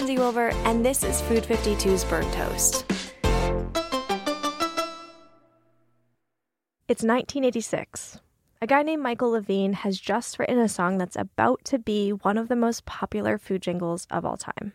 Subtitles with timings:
[0.00, 2.86] I'm Kenzie Wilbur, and this is Food 52's Burnt Toast.
[6.88, 8.18] It's 1986.
[8.62, 12.38] A guy named Michael Levine has just written a song that's about to be one
[12.38, 14.72] of the most popular food jingles of all time.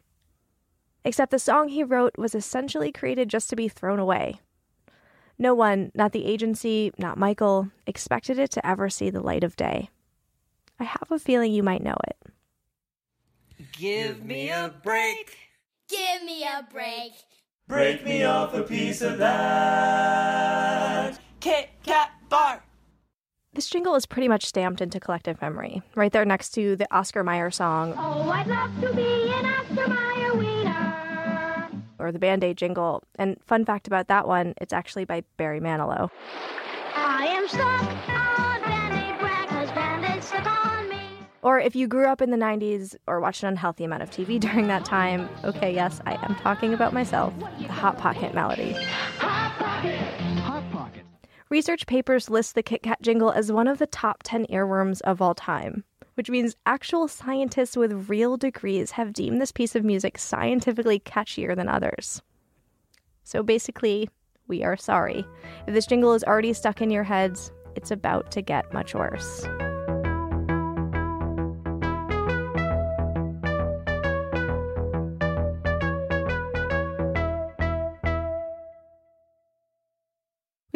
[1.03, 4.42] Except the song he wrote was essentially created just to be thrown away.
[5.40, 9.56] No one, not the agency, not Michael, expected it to ever see the light of
[9.56, 9.90] day.
[10.80, 12.18] I have a feeling you might know it.
[13.78, 15.38] Give me a break.
[15.89, 17.14] Give me a break.
[17.67, 21.20] Break me off a piece of that.
[21.39, 22.64] Kit Kat bar.
[23.53, 27.24] This jingle is pretty much stamped into collective memory, right there next to the Oscar
[27.24, 31.72] Mayer song Oh, I'd love to be an Oscar Mayer wiener.
[31.97, 33.01] or the Band Aid jingle.
[33.18, 36.09] And fun fact about that one, it's actually by Barry Manilow.
[36.96, 38.44] I am stuck
[41.45, 44.39] Or if you grew up in the 90s or watched an unhealthy amount of TV
[44.39, 48.73] during that time, okay, yes, I am talking about myself, the Hot Pocket melody.
[49.19, 50.00] Hot Pocket.
[50.39, 51.03] Hot Pocket.
[51.50, 55.22] Research papers list the Kit Kat jingle as one of the top 10 earworms of
[55.22, 55.83] all time,
[56.16, 61.56] which means actual scientists with real degrees have deemed this piece of music scientifically catchier
[61.56, 62.23] than others.
[63.23, 64.09] So basically,
[64.47, 65.23] we are sorry.
[65.67, 69.45] If this jingle is already stuck in your heads, it's about to get much worse.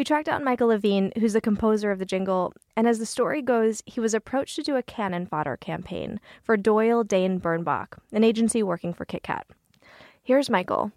[0.00, 3.42] We tracked down Michael Levine, who's the composer of the jingle, and as the story
[3.42, 8.24] goes, he was approached to do a cannon fodder campaign for Doyle Dane Bernbach, an
[8.24, 9.42] agency working for KitKat.
[10.22, 10.92] Here's Michael.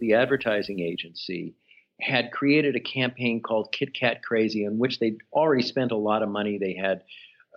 [0.00, 1.54] the advertising agency
[2.00, 6.24] had created a campaign called Kit Kat Crazy, in which they'd already spent a lot
[6.24, 6.58] of money.
[6.58, 7.04] They had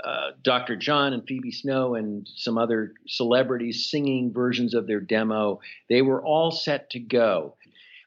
[0.03, 0.75] uh, Dr.
[0.75, 5.62] John and Phoebe Snow and some other celebrities singing versions of their demo.
[5.90, 7.56] They were all set to go,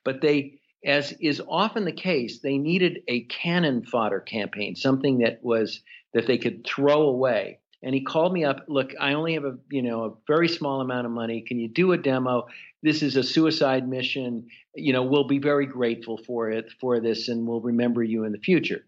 [0.05, 5.43] but they, as is often the case, they needed a cannon fodder campaign, something that
[5.43, 5.81] was
[6.15, 7.59] that they could throw away.
[7.85, 8.65] And he called me up.
[8.69, 11.43] Look, I only have a you know a very small amount of money.
[11.47, 12.47] Can you do a demo?
[12.83, 14.47] This is a suicide mission.
[14.75, 18.33] You know, we'll be very grateful for it for this, and we'll remember you in
[18.33, 18.85] the future.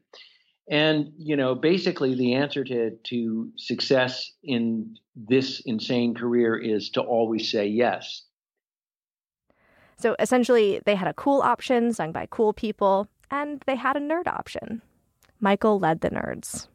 [0.71, 7.03] And you know, basically, the answer to to success in this insane career is to
[7.03, 8.23] always say yes.
[10.05, 14.01] So essentially, they had a cool option sung by cool people, and they had a
[14.01, 14.83] nerd option.
[15.41, 16.67] Michael led the nerds.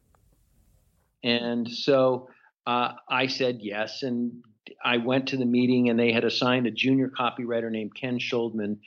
[1.23, 2.29] And so
[2.65, 4.43] uh, I said yes, and
[4.83, 8.79] I went to the meeting, and they had assigned a junior copywriter named Ken Schuldman,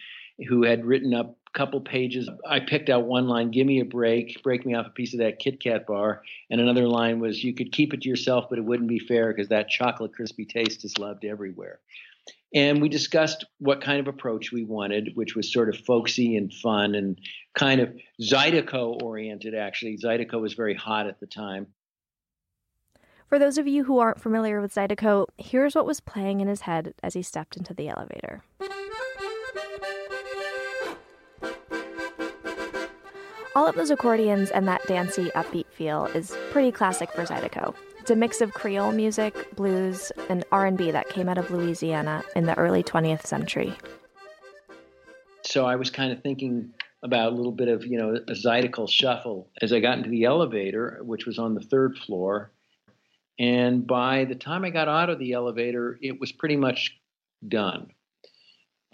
[0.48, 2.28] who had written up a couple pages.
[2.44, 5.20] I picked out one line: "Give me a break, break me off a piece of
[5.20, 8.58] that Kit Kat bar," and another line was, "You could keep it to yourself, but
[8.58, 11.78] it wouldn't be fair because that chocolate crispy taste is loved everywhere."
[12.54, 16.52] And we discussed what kind of approach we wanted, which was sort of folksy and
[16.52, 17.18] fun and
[17.54, 19.96] kind of Zydeco oriented, actually.
[19.96, 21.68] Zydeco was very hot at the time.
[23.28, 26.62] For those of you who aren't familiar with Zydeco, here's what was playing in his
[26.62, 28.44] head as he stepped into the elevator.
[33.54, 37.74] All of those accordions and that dancey, upbeat feel is pretty classic for Zydeco.
[38.02, 42.46] It's a mix of Creole music, blues, and R&B that came out of Louisiana in
[42.46, 43.72] the early 20th century.
[45.42, 48.90] so I was kind of thinking about a little bit of you know a zydeco
[48.90, 52.50] shuffle as I got into the elevator, which was on the third floor.
[53.38, 56.98] And by the time I got out of the elevator, it was pretty much
[57.46, 57.92] done.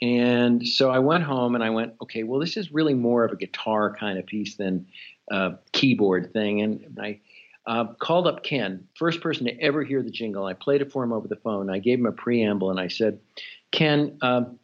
[0.03, 3.33] And so I went home and I went, okay, well, this is really more of
[3.33, 4.87] a guitar kind of piece than
[5.31, 6.61] a keyboard thing.
[6.61, 7.21] And I
[7.69, 10.47] uh, called up Ken, first person to ever hear the jingle.
[10.47, 11.69] I played it for him over the phone.
[11.69, 13.21] I gave him a preamble and I said,
[13.73, 14.59] Ken, um,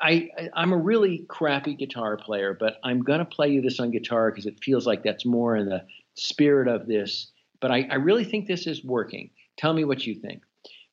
[0.00, 3.90] I, am a really crappy guitar player, but I'm going to play you this on
[3.90, 5.84] guitar because it feels like that's more in the
[6.14, 7.32] spirit of this.
[7.60, 9.28] But I, I really think this is working.
[9.58, 10.42] Tell me what you think.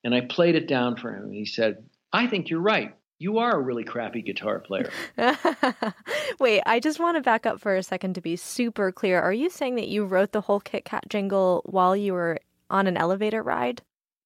[0.03, 1.23] And I played it down for him.
[1.23, 2.93] And he said, I think you're right
[3.23, 4.91] you are a really crappy guitar player.
[6.39, 9.21] Wait, I just want to back up for a second to be super clear.
[9.21, 12.39] Are you saying that you wrote the whole Kit Kat jingle while you were
[12.69, 13.81] on an elevator ride?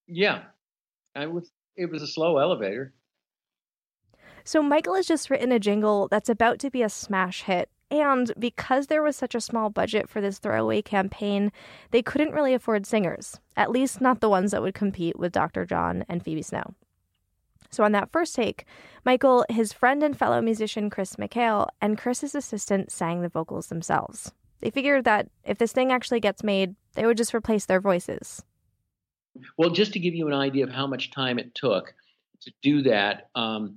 [0.07, 0.45] Yeah.
[1.15, 2.91] I was it was a slow elevator.
[4.43, 7.69] So Michael has just written a jingle that's about to be a smash hit.
[7.91, 11.51] And because there was such a small budget for this throwaway campaign,
[11.91, 15.65] they couldn't really afford singers, at least not the ones that would compete with Dr.
[15.65, 16.73] John and Phoebe Snow.
[17.69, 18.65] So, on that first take,
[19.05, 24.31] Michael, his friend and fellow musician Chris McHale, and Chris's assistant sang the vocals themselves.
[24.61, 28.43] They figured that if this thing actually gets made, they would just replace their voices.
[29.57, 31.93] Well, just to give you an idea of how much time it took
[32.41, 33.75] to do that, um,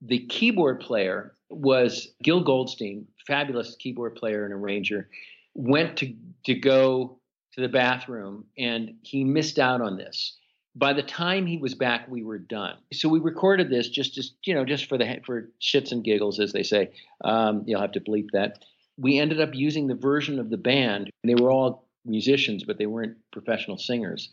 [0.00, 5.08] the keyboard player was Gil Goldstein, fabulous keyboard player and arranger,
[5.54, 7.18] went to, to go
[7.54, 10.38] to the bathroom and he missed out on this
[10.76, 12.76] by the time he was back, we were done.
[12.92, 16.40] So we recorded this just, just you know, just for the for shits and giggles,
[16.40, 16.90] as they say.
[17.24, 18.64] Um, you'll have to bleep that.
[18.96, 21.10] We ended up using the version of the band.
[21.22, 24.30] They were all musicians, but they weren't professional singers.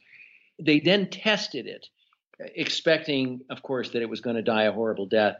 [0.59, 1.87] They then tested it,
[2.39, 5.37] expecting, of course, that it was going to die a horrible death,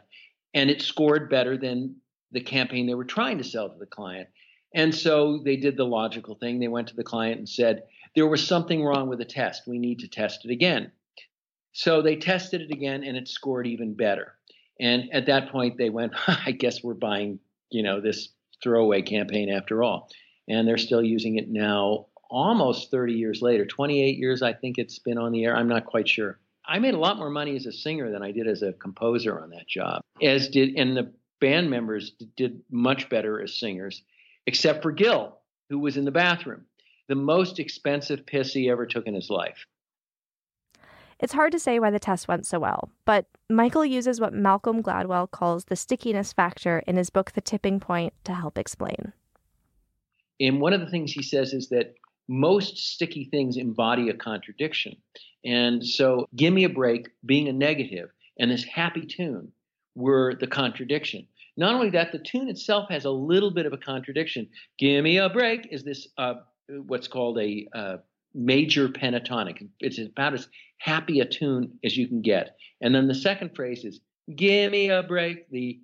[0.54, 1.96] and it scored better than
[2.32, 4.28] the campaign they were trying to sell to the client.
[4.74, 6.58] And so they did the logical thing.
[6.58, 7.82] They went to the client and said,
[8.14, 9.66] there was something wrong with the test.
[9.66, 10.92] We need to test it again.
[11.72, 14.34] So they tested it again and it scored even better.
[14.78, 17.38] And at that point, they went, I guess we're buying,
[17.70, 18.28] you know, this
[18.62, 20.08] throwaway campaign after all.
[20.48, 23.64] And they're still using it now, almost 30 years later.
[23.64, 25.56] 28 years, I think it's been on the air.
[25.56, 26.38] I'm not quite sure.
[26.66, 29.40] I made a lot more money as a singer than I did as a composer
[29.40, 34.02] on that job, as did, and the band members did much better as singers,
[34.46, 35.38] except for Gil,
[35.70, 36.66] who was in the bathroom
[37.08, 39.66] the most expensive piss he ever took in his life.
[41.20, 44.82] It's hard to say why the test went so well, but Michael uses what Malcolm
[44.82, 49.12] Gladwell calls the stickiness factor in his book, The Tipping Point, to help explain.
[50.40, 51.94] And one of the things he says is that
[52.28, 54.96] most sticky things embody a contradiction.
[55.44, 59.52] And so, Give Me a Break being a negative and this happy tune
[59.94, 61.26] were the contradiction.
[61.56, 64.48] Not only that, the tune itself has a little bit of a contradiction.
[64.78, 66.34] Give me a break is this uh,
[66.68, 67.96] what's called a uh,
[68.34, 69.68] major pentatonic.
[69.80, 70.48] It's about as
[70.78, 72.56] happy a tune as you can get.
[72.80, 74.00] And then the second phrase is
[74.34, 75.80] "Give me a break." The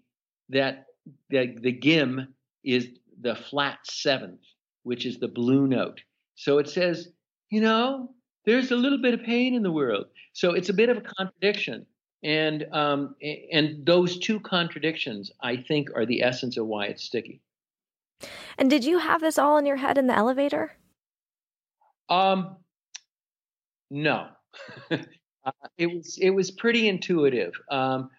[0.50, 0.86] that
[1.30, 2.34] the the gim
[2.64, 2.88] is
[3.20, 4.40] the flat seventh,
[4.82, 6.00] which is the blue note.
[6.34, 7.08] So it says,
[7.50, 8.10] you know,
[8.44, 10.06] there's a little bit of pain in the world.
[10.32, 11.86] So it's a bit of a contradiction.
[12.22, 13.14] And um,
[13.52, 17.40] and those two contradictions, I think, are the essence of why it's sticky.
[18.56, 20.72] And did you have this all in your head in the elevator?
[22.08, 22.56] Um,
[23.90, 24.28] no.
[24.90, 24.96] uh,
[25.76, 27.52] it was it was pretty intuitive.
[27.70, 28.10] Um,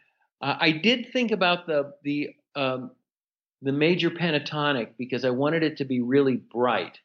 [0.42, 2.92] I did think about the the um,
[3.62, 6.98] the major pentatonic because I wanted it to be really bright,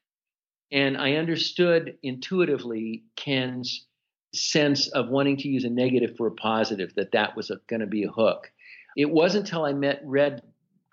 [0.71, 3.87] and I understood intuitively Ken's
[4.35, 7.87] sense of wanting to use a negative for a positive that that was going to
[7.87, 8.51] be a hook.
[8.97, 10.43] It wasn't until I met read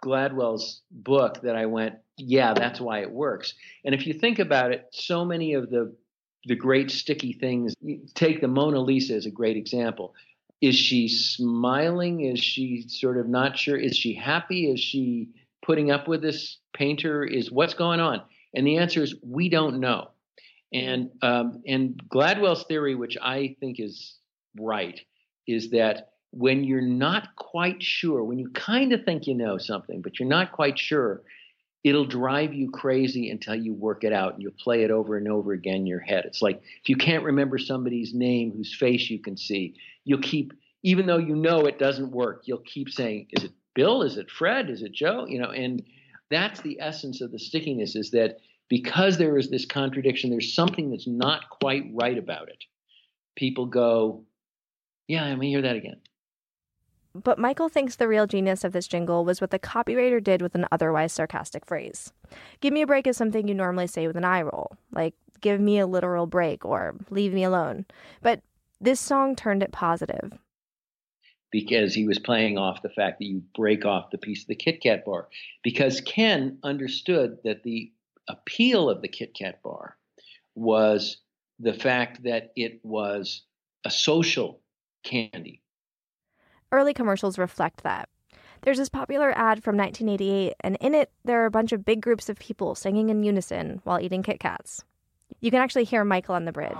[0.01, 3.53] Gladwell's book that I went, yeah, that's why it works.
[3.85, 5.95] And if you think about it, so many of the
[6.45, 7.75] the great sticky things.
[8.15, 10.15] Take the Mona Lisa as a great example.
[10.61, 12.21] Is she smiling?
[12.21, 13.77] Is she sort of not sure?
[13.77, 14.69] Is she happy?
[14.69, 15.29] Is she
[15.63, 17.23] putting up with this painter?
[17.23, 18.21] Is what's going on?
[18.53, 20.09] And the answer is we don't know.
[20.73, 24.15] And um, and Gladwell's theory, which I think is
[24.59, 24.99] right,
[25.47, 30.01] is that when you're not quite sure, when you kind of think you know something,
[30.01, 31.21] but you're not quite sure,
[31.83, 35.27] it'll drive you crazy until you work it out and you'll play it over and
[35.27, 36.25] over again in your head.
[36.25, 40.53] It's like if you can't remember somebody's name whose face you can see, you'll keep,
[40.83, 44.03] even though you know it doesn't work, you'll keep saying, is it Bill?
[44.03, 44.69] Is it Fred?
[44.69, 45.25] Is it Joe?
[45.27, 45.81] You know, and
[46.29, 48.37] that's the essence of the stickiness is that
[48.69, 52.63] because there is this contradiction, there's something that's not quite right about it.
[53.35, 54.23] People go,
[55.07, 55.99] yeah, let me hear that again.
[57.13, 60.55] But Michael thinks the real genius of this jingle was what the copywriter did with
[60.55, 62.11] an otherwise sarcastic phrase.
[62.61, 65.59] Give me a break is something you normally say with an eye roll, like give
[65.59, 67.85] me a literal break or leave me alone.
[68.21, 68.41] But
[68.79, 70.33] this song turned it positive.
[71.51, 74.55] Because he was playing off the fact that you break off the piece of the
[74.55, 75.27] Kit Kat bar.
[75.63, 77.91] Because Ken understood that the
[78.29, 79.97] appeal of the Kit Kat bar
[80.55, 81.17] was
[81.59, 83.41] the fact that it was
[83.83, 84.61] a social
[85.03, 85.61] candy.
[86.71, 88.07] Early commercials reflect that.
[88.61, 91.99] There's this popular ad from 1988, and in it, there are a bunch of big
[91.99, 94.83] groups of people singing in unison while eating Kit Kats.
[95.41, 96.71] You can actually hear Michael on the bridge.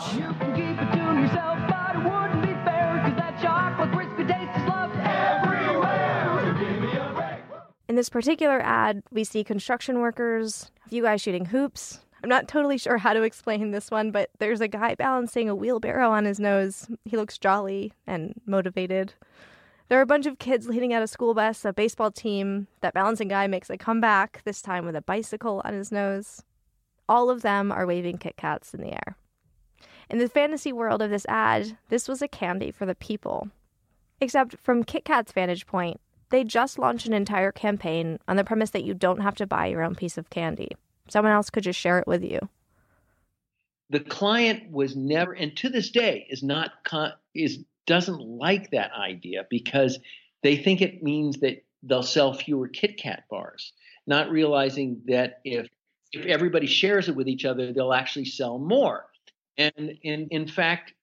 [7.89, 12.00] In this particular ad, we see construction workers, a few guys shooting hoops.
[12.24, 15.55] I'm not totally sure how to explain this one, but there's a guy balancing a
[15.55, 16.88] wheelbarrow on his nose.
[17.03, 19.13] He looks jolly and motivated.
[19.91, 22.67] There are a bunch of kids leading out a school bus, a baseball team.
[22.79, 26.43] That balancing guy makes a comeback, this time with a bicycle on his nose.
[27.10, 29.17] All of them are waving Kit Kats in the air.
[30.10, 33.50] In the fantasy world of this ad, this was a candy for the people.
[34.21, 38.69] Except from Kit Kat's vantage point, they just launched an entire campaign on the premise
[38.69, 40.69] that you don't have to buy your own piece of candy.
[41.10, 42.39] Someone else could just share it with you.
[43.89, 48.91] The client was never, and to this day, is not con- is doesn't like that
[48.93, 50.00] idea because
[50.43, 53.73] they think it means that they'll sell fewer Kit Kat bars,
[54.07, 55.67] not realizing that if
[56.13, 59.05] if everybody shares it with each other, they'll actually sell more.
[59.57, 60.93] And in, in fact,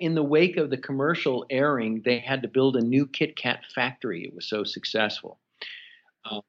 [0.00, 3.64] in the wake of the commercial airing, they had to build a new Kit Kat
[3.74, 4.24] factory.
[4.24, 5.38] It was so successful.
[6.24, 6.40] Uh,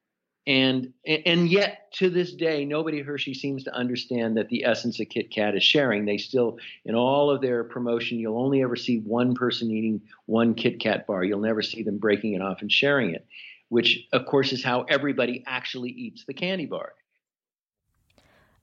[0.47, 4.99] and and yet to this day, nobody at Hershey seems to understand that the essence
[4.99, 6.05] of Kit Kat is sharing.
[6.05, 10.53] They still, in all of their promotion, you'll only ever see one person eating one
[10.53, 11.23] Kit Kat bar.
[11.23, 13.25] You'll never see them breaking it off and sharing it,
[13.69, 16.93] which of course is how everybody actually eats the candy bar.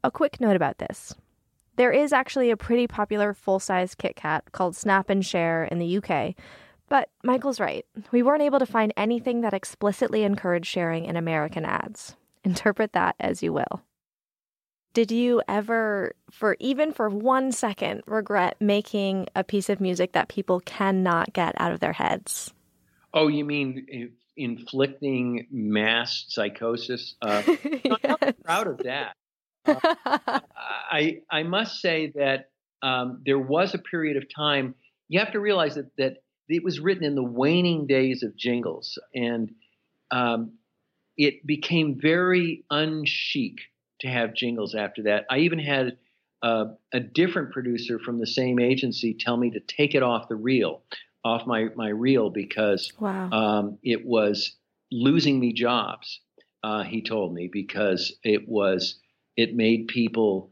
[0.04, 1.14] A quick note about this.
[1.76, 5.78] There is actually a pretty popular full size Kit Kat called Snap and Share in
[5.78, 6.34] the UK.
[6.92, 7.86] But Michael's right.
[8.10, 12.16] We weren't able to find anything that explicitly encouraged sharing in American ads.
[12.44, 13.80] Interpret that as you will.
[14.92, 20.28] Did you ever, for even for one second, regret making a piece of music that
[20.28, 22.52] people cannot get out of their heads?
[23.14, 27.14] Oh, you mean inflicting mass psychosis?
[27.22, 27.42] Uh,
[27.84, 28.16] yes.
[28.20, 29.14] I'm proud of that.
[30.92, 32.50] I I must say that
[32.82, 34.74] um, there was a period of time.
[35.08, 36.18] You have to realize that that
[36.48, 39.52] it was written in the waning days of jingles, and
[40.10, 40.52] um,
[41.16, 43.56] it became very unchic
[44.00, 45.24] to have jingles after that.
[45.30, 45.98] I even had
[46.42, 50.36] uh, a different producer from the same agency tell me to take it off the
[50.36, 50.82] reel,
[51.24, 53.30] off my my reel because wow.
[53.30, 54.56] um, it was
[54.90, 56.20] losing me jobs.
[56.64, 58.96] Uh, he told me because it was
[59.36, 60.50] it made people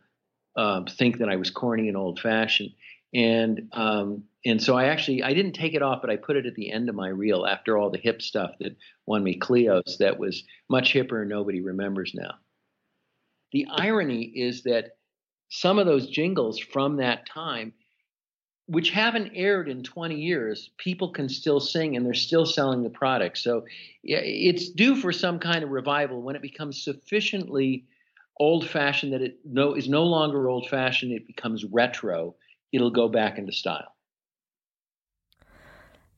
[0.57, 2.71] um, think that I was corny and old fashioned.
[3.13, 6.47] And um, and so I actually I didn't take it off, but I put it
[6.47, 9.99] at the end of my reel after all the hip stuff that won me Clio's
[9.99, 12.35] that was much hipper and nobody remembers now.
[13.53, 14.93] The irony is that
[15.51, 17.73] some of those jingles from that time,
[18.67, 22.91] which haven't aired in 20 years, people can still sing and they're still selling the
[22.91, 23.37] product.
[23.39, 23.65] So
[24.05, 27.85] it's due for some kind of revival when it becomes sufficiently
[28.39, 32.35] old fashioned that it no is no longer old fashioned it becomes retro
[32.73, 33.95] it'll go back into style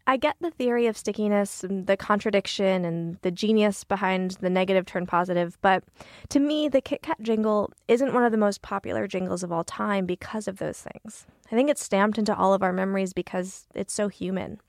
[0.05, 4.85] I get the theory of stickiness and the contradiction and the genius behind the negative
[4.85, 5.85] turn positive, but
[6.31, 9.63] to me, the Kit Kat jingle isn't one of the most popular jingles of all
[9.63, 11.27] time because of those things.
[11.53, 14.61] I think it's stamped into all of our memories because it's so human.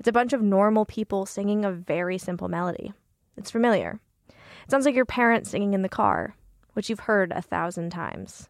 [0.00, 2.92] It's a bunch of normal people singing a very simple melody.
[3.36, 4.00] It's familiar.
[4.28, 6.34] It sounds like your parents singing in the car,
[6.72, 8.48] which you've heard a thousand times.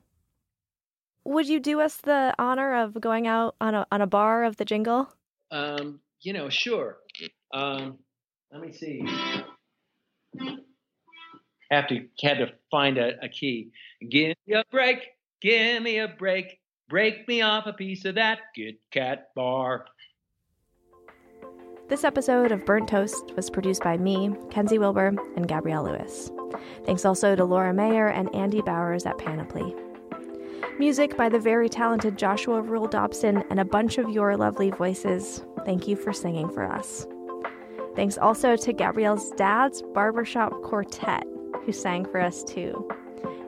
[1.24, 4.56] Would you do us the honor of going out on a on a bar of
[4.56, 5.12] the jingle?
[5.50, 6.98] Um, you know, sure.
[7.52, 7.98] Um,
[8.50, 9.06] let me see.
[11.70, 13.70] Have to had to find a, a key.
[14.10, 14.98] Give me a break.
[15.40, 16.58] Give me a break.
[16.88, 19.86] Break me off a piece of that Kit Kat bar.
[21.88, 26.30] This episode of Burnt Toast was produced by me, Kenzie Wilbur, and Gabrielle Lewis.
[26.86, 29.74] Thanks also to Laura Mayer and Andy Bowers at Panoply.
[30.78, 35.44] Music by the very talented Joshua Rule Dobson and a bunch of your lovely voices.
[35.64, 37.06] Thank you for singing for us.
[37.96, 41.24] Thanks also to Gabrielle's dad's barbershop quartet,
[41.64, 42.88] who sang for us too.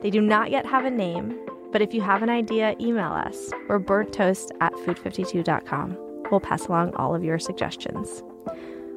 [0.01, 1.37] They do not yet have a name,
[1.71, 5.97] but if you have an idea, email us or burnttoast at food52.com.
[6.31, 8.23] We'll pass along all of your suggestions.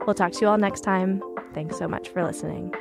[0.06, 1.22] We'll talk to you all next time.
[1.52, 2.72] Thanks so much for listening.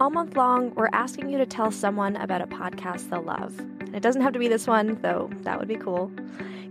[0.00, 3.58] All month long, we're asking you to tell someone about a podcast they'll love.
[3.80, 6.10] And it doesn't have to be this one, though that would be cool.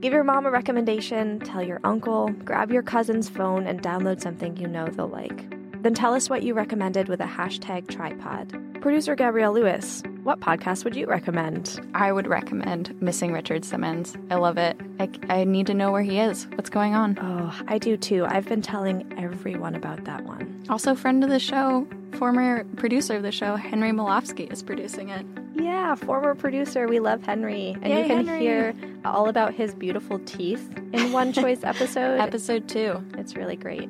[0.02, 4.58] Give your mom a recommendation, tell your uncle, grab your cousin's phone, and download something
[4.58, 5.48] you know they'll like.
[5.84, 8.82] Then tell us what you recommended with a hashtag trypod.
[8.82, 11.82] Producer Gabrielle Lewis, what podcast would you recommend?
[11.96, 14.16] I would recommend Missing Richard Simmons.
[14.30, 14.80] I love it.
[15.00, 16.46] I, I need to know where he is.
[16.54, 17.18] What's going on?
[17.20, 18.28] Oh, I do too.
[18.28, 20.64] I've been telling everyone about that one.
[20.70, 25.26] Also, friend of the show, former producer of the show, Henry Molofsky, is producing it.
[25.56, 26.88] Yeah, former producer.
[26.88, 27.76] We love Henry.
[27.82, 28.40] And Yay, you can Henry.
[28.40, 32.20] hear all about his beautiful teeth in one choice episode.
[32.20, 33.04] Episode two.
[33.18, 33.90] It's really great.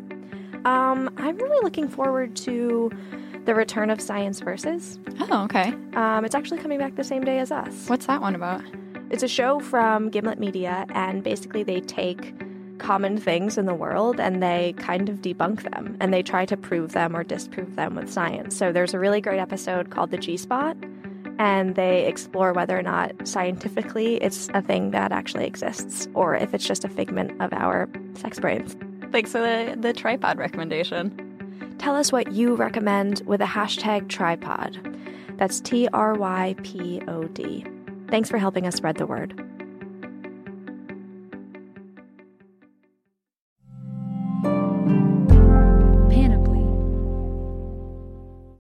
[0.64, 2.92] Um, I'm really looking forward to
[3.50, 5.00] the return of Science Versus.
[5.22, 5.74] Oh, okay.
[5.96, 7.90] Um, it's actually coming back the same day as us.
[7.90, 8.62] What's that one about?
[9.10, 12.36] It's a show from Gimlet Media, and basically they take
[12.78, 16.56] common things in the world and they kind of debunk them and they try to
[16.56, 18.56] prove them or disprove them with science.
[18.56, 20.78] So there's a really great episode called The G Spot,
[21.40, 26.54] and they explore whether or not scientifically it's a thing that actually exists or if
[26.54, 28.78] it's just a figment of our sex brains.
[29.12, 31.29] Thanks for the, the trypod recommendation.
[31.80, 35.38] Tell us what you recommend with a hashtag trypod.
[35.38, 37.66] That's T R Y P O D.
[38.10, 39.42] Thanks for helping us spread the word.